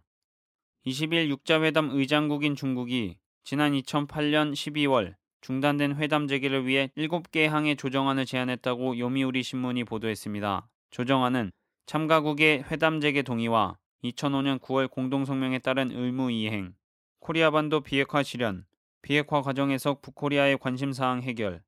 20일 0.86 1.28
육자회담 1.28 1.90
의장국인 1.90 2.56
중국이 2.56 3.18
지난 3.44 3.72
2008년 3.72 4.52
12월 4.52 5.19
중단된 5.40 5.96
회담 5.96 6.28
재개를 6.28 6.66
위해 6.66 6.90
7개 6.98 7.46
항의 7.46 7.76
조정안을 7.76 8.26
제안했다고 8.26 8.98
요미우리 8.98 9.42
신문이 9.42 9.84
보도했습니다. 9.84 10.68
조정안은 10.90 11.50
참가국의 11.86 12.64
회담 12.70 13.00
재개 13.00 13.22
동의와 13.22 13.78
2005년 14.04 14.58
9월 14.60 14.90
공동성명에 14.90 15.60
따른 15.60 15.90
의무 15.92 16.30
이행, 16.30 16.74
코리아 17.20 17.50
반도 17.50 17.80
비핵화 17.80 18.22
실현, 18.22 18.64
비핵화 19.02 19.40
과정에서 19.40 19.98
북코리아의 20.00 20.58
관심사항 20.58 21.22
해결, 21.22 21.62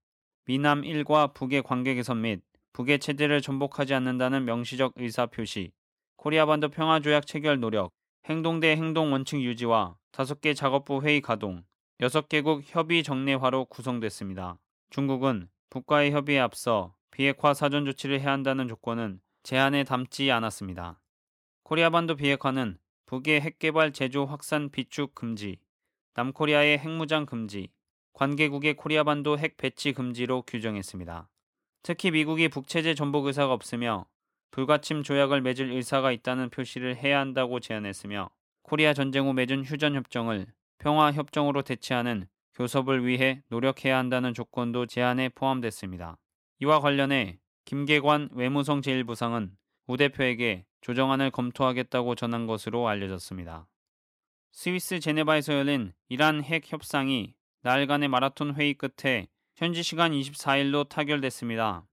미, 0.44 0.61
남, 0.61 0.82
일과 0.82 1.32
북의 1.34 1.62
관계 1.62 1.94
개선 1.94 2.20
및 2.20 2.42
북의 2.72 2.98
체제를 2.98 3.40
전복하지 3.40 3.94
않는다는 3.94 4.44
명시적 4.44 4.94
의사 4.96 5.26
표시, 5.26 5.72
코리아 6.16 6.46
반도 6.46 6.68
평화 6.68 7.00
조약 7.00 7.26
체결 7.26 7.58
노력, 7.58 7.92
행동 8.26 8.60
대 8.60 8.76
행동 8.76 9.12
원칙 9.12 9.42
유지와 9.42 9.96
5개 10.12 10.54
작업부 10.54 11.02
회의 11.02 11.20
가동, 11.20 11.64
6개국 12.02 12.62
협의 12.64 13.04
정례화로 13.04 13.66
구성됐습니다. 13.66 14.58
중국은 14.90 15.48
북과의 15.70 16.10
협의에 16.10 16.40
앞서 16.40 16.96
비핵화 17.12 17.54
사전 17.54 17.84
조치를 17.84 18.20
해야 18.20 18.32
한다는 18.32 18.66
조건은 18.66 19.20
제안에 19.44 19.84
담지 19.84 20.32
않았습니다. 20.32 21.00
코리아 21.62 21.90
반도 21.90 22.16
비핵화는 22.16 22.76
북의 23.06 23.40
핵개발 23.42 23.92
제조 23.92 24.24
확산 24.24 24.70
비축 24.70 25.14
금지, 25.14 25.60
남코리아의 26.14 26.78
핵무장 26.78 27.24
금지, 27.24 27.68
관계국의 28.14 28.74
코리아 28.74 29.04
반도 29.04 29.38
핵 29.38 29.56
배치 29.56 29.92
금지로 29.92 30.42
규정했습니다. 30.42 31.28
특히 31.84 32.10
미국이 32.10 32.48
북체제 32.48 32.94
전복 32.94 33.26
의사가 33.26 33.52
없으며 33.52 34.06
불가침 34.50 35.04
조약을 35.04 35.40
맺을 35.40 35.70
의사가 35.70 36.10
있다는 36.10 36.50
표시를 36.50 36.96
해야 36.96 37.20
한다고 37.20 37.60
제안했으며 37.60 38.28
코리아 38.62 38.92
전쟁 38.92 39.28
후 39.28 39.32
맺은 39.34 39.62
휴전 39.64 39.94
협정을 39.94 40.52
평화 40.82 41.12
협정으로 41.12 41.62
대체하는 41.62 42.26
교섭을 42.54 43.06
위해 43.06 43.40
노력해야 43.50 43.96
한다는 43.96 44.34
조건도 44.34 44.86
제안에 44.86 45.28
포함됐습니다. 45.28 46.18
이와 46.58 46.80
관련해 46.80 47.38
김계관 47.64 48.30
외무성 48.32 48.80
제1부상은 48.80 49.52
우 49.86 49.96
대표에게 49.96 50.66
조정안을 50.80 51.30
검토하겠다고 51.30 52.16
전한 52.16 52.48
것으로 52.48 52.88
알려졌습니다. 52.88 53.68
스위스 54.50 54.98
제네바에서 54.98 55.54
열린 55.54 55.92
이란 56.08 56.42
핵 56.42 56.72
협상이 56.72 57.36
나흘간의 57.62 58.08
마라톤 58.08 58.56
회의 58.56 58.74
끝에 58.74 59.28
현지 59.54 59.84
시간 59.84 60.10
24일로 60.10 60.88
타결됐습니다. 60.88 61.86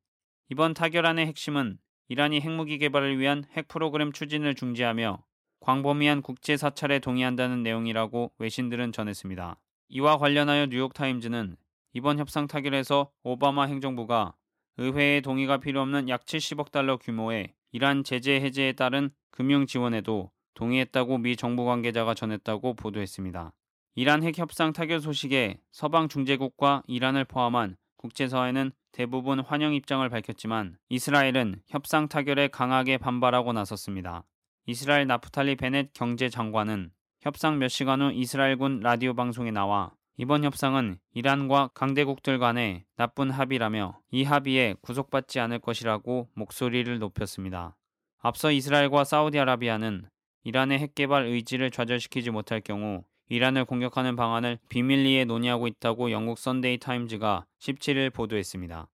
이번 0.49 0.73
타결안의 0.73 1.27
핵심은 1.27 1.77
이란이 2.07 2.41
핵무기 2.41 2.79
개발을 2.79 3.19
위한 3.19 3.45
핵 3.51 3.67
프로그램 3.67 4.11
추진을 4.11 4.55
중지하며 4.55 5.23
광범위한 5.61 6.21
국제 6.21 6.57
사찰에 6.57 6.99
동의한다는 6.99 7.63
내용이라고 7.63 8.31
외신들은 8.37 8.91
전했습니다. 8.91 9.57
이와 9.89 10.17
관련하여 10.17 10.67
뉴욕타임즈는 10.67 11.57
이번 11.93 12.19
협상 12.19 12.47
타결에서 12.47 13.11
오바마 13.23 13.63
행정부가 13.65 14.33
의회의 14.77 15.21
동의가 15.21 15.57
필요 15.57 15.81
없는 15.81 16.07
약 16.09 16.25
70억 16.25 16.71
달러 16.71 16.97
규모의 16.97 17.53
이란 17.71 18.03
제재 18.03 18.35
해제에 18.35 18.73
따른 18.73 19.09
금융 19.31 19.65
지원에도 19.65 20.31
동의했다고 20.53 21.17
미 21.17 21.35
정부 21.35 21.65
관계자가 21.65 22.13
전했다고 22.13 22.75
보도했습니다. 22.75 23.53
이란 23.95 24.23
핵 24.23 24.37
협상 24.37 24.71
타결 24.71 25.01
소식에 25.01 25.59
서방 25.71 26.07
중재국과 26.07 26.83
이란을 26.87 27.25
포함한 27.25 27.75
국제사회는 27.97 28.71
대부분 28.91 29.39
환영 29.39 29.73
입장을 29.73 30.07
밝혔지만 30.07 30.77
이스라엘은 30.89 31.61
협상 31.67 32.07
타결에 32.07 32.47
강하게 32.47 32.97
반발하고 32.97 33.53
나섰습니다. 33.53 34.23
이스라엘 34.69 35.07
나프탈리 35.07 35.55
베넷 35.55 35.93
경제장관은 35.95 36.91
협상 37.21 37.57
몇 37.57 37.69
시간 37.69 38.03
후 38.03 38.11
이스라엘군 38.11 38.81
라디오 38.81 39.15
방송에 39.15 39.49
나와 39.49 39.91
이번 40.15 40.43
협상은 40.43 40.99
이란과 41.15 41.71
강대국들 41.73 42.37
간의 42.37 42.85
나쁜 42.95 43.31
합의라며 43.31 43.97
이 44.11 44.23
합의에 44.23 44.75
구속받지 44.81 45.39
않을 45.39 45.57
것이라고 45.57 46.29
목소리를 46.35 46.99
높였습니다. 46.99 47.75
앞서 48.19 48.51
이스라엘과 48.51 49.05
사우디아라비아는 49.05 50.07
이란의 50.43 50.77
핵개발 50.77 51.25
의지를 51.25 51.71
좌절시키지 51.71 52.29
못할 52.29 52.61
경우 52.61 53.03
이란을 53.27 53.65
공격하는 53.65 54.15
방안을 54.15 54.59
비밀리에 54.69 55.25
논의하고 55.25 55.65
있다고 55.65 56.11
영국 56.11 56.37
선데이 56.37 56.77
타임즈가 56.77 57.47
17일 57.59 58.13
보도했습니다. 58.13 58.87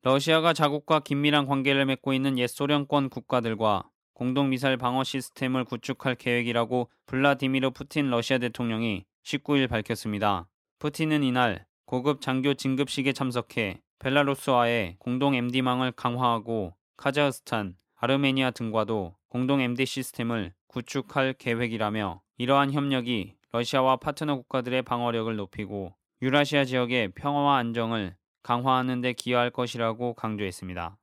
러시아가 0.00 0.54
자국과 0.54 1.00
긴밀한 1.00 1.44
관계를 1.44 1.84
맺고 1.84 2.14
있는 2.14 2.38
옛 2.38 2.46
소련권 2.46 3.10
국가들과 3.10 3.90
공동 4.14 4.48
미사일 4.48 4.76
방어 4.76 5.02
시스템을 5.02 5.64
구축할 5.64 6.14
계획이라고 6.14 6.88
블라디미르 7.06 7.70
푸틴 7.70 8.10
러시아 8.10 8.38
대통령이 8.38 9.04
19일 9.24 9.68
밝혔습니다. 9.68 10.48
푸틴은 10.78 11.24
이날 11.24 11.66
고급 11.84 12.20
장교 12.20 12.54
진급식에 12.54 13.12
참석해 13.12 13.82
벨라루스와의 13.98 14.96
공동 15.00 15.34
MD망을 15.34 15.90
강화하고 15.92 16.74
카자흐스탄, 16.96 17.76
아르메니아 17.96 18.52
등과도 18.52 19.16
공동 19.28 19.60
MD 19.60 19.84
시스템을 19.84 20.52
구축할 20.68 21.34
계획이라며 21.34 22.22
이러한 22.38 22.72
협력이 22.72 23.34
러시아와 23.50 23.96
파트너 23.96 24.36
국가들의 24.36 24.82
방어력을 24.82 25.34
높이고 25.34 25.92
유라시아 26.22 26.64
지역의 26.64 27.12
평화와 27.14 27.56
안정을 27.56 28.14
강화하는 28.44 29.00
데 29.00 29.12
기여할 29.12 29.50
것이라고 29.50 30.14
강조했습니다. 30.14 30.98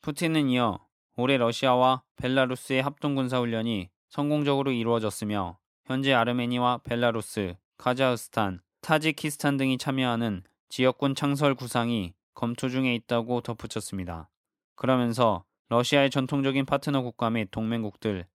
푸틴은 0.00 0.48
이어 0.48 0.80
올해 1.16 1.36
러시아와 1.36 2.02
벨라루스의 2.16 2.82
합동군사훈련이 2.82 3.88
성공적으로 4.08 4.72
이루어졌으며 4.72 5.58
현재 5.84 6.12
아르메니아, 6.12 6.78
벨라루스, 6.84 7.56
카자흐스탄, 7.76 8.60
타지키스탄 8.80 9.56
등이 9.56 9.78
참여하는 9.78 10.42
지역군 10.68 11.14
창설 11.14 11.54
구상이 11.54 12.14
검토 12.34 12.68
중에 12.68 12.94
있다고 12.94 13.42
덧붙였습니다. 13.42 14.28
그러면서 14.74 15.44
러시아의 15.68 16.10
전통적인 16.10 16.66
파트너 16.66 17.02
국가 17.02 17.30
및 17.30 17.48
동맹국들, 17.50 18.26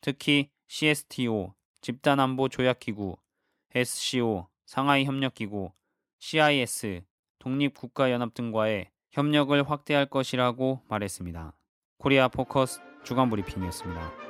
특히 0.00 0.50
CSTO, 0.68 1.54
집단안보조약기구, 1.80 3.16
SCO, 3.74 4.48
상하이 4.66 5.04
협력기구, 5.04 5.72
CIS, 6.18 7.02
독립국가연합 7.38 8.34
등과의 8.34 8.90
협력을 9.10 9.70
확대할 9.70 10.06
것이라고 10.06 10.82
말했습니다. 10.88 11.54
코리아 12.04 12.28
포커스 12.28 12.82
주간 13.02 13.30
브리핑이었습니다. 13.30 14.23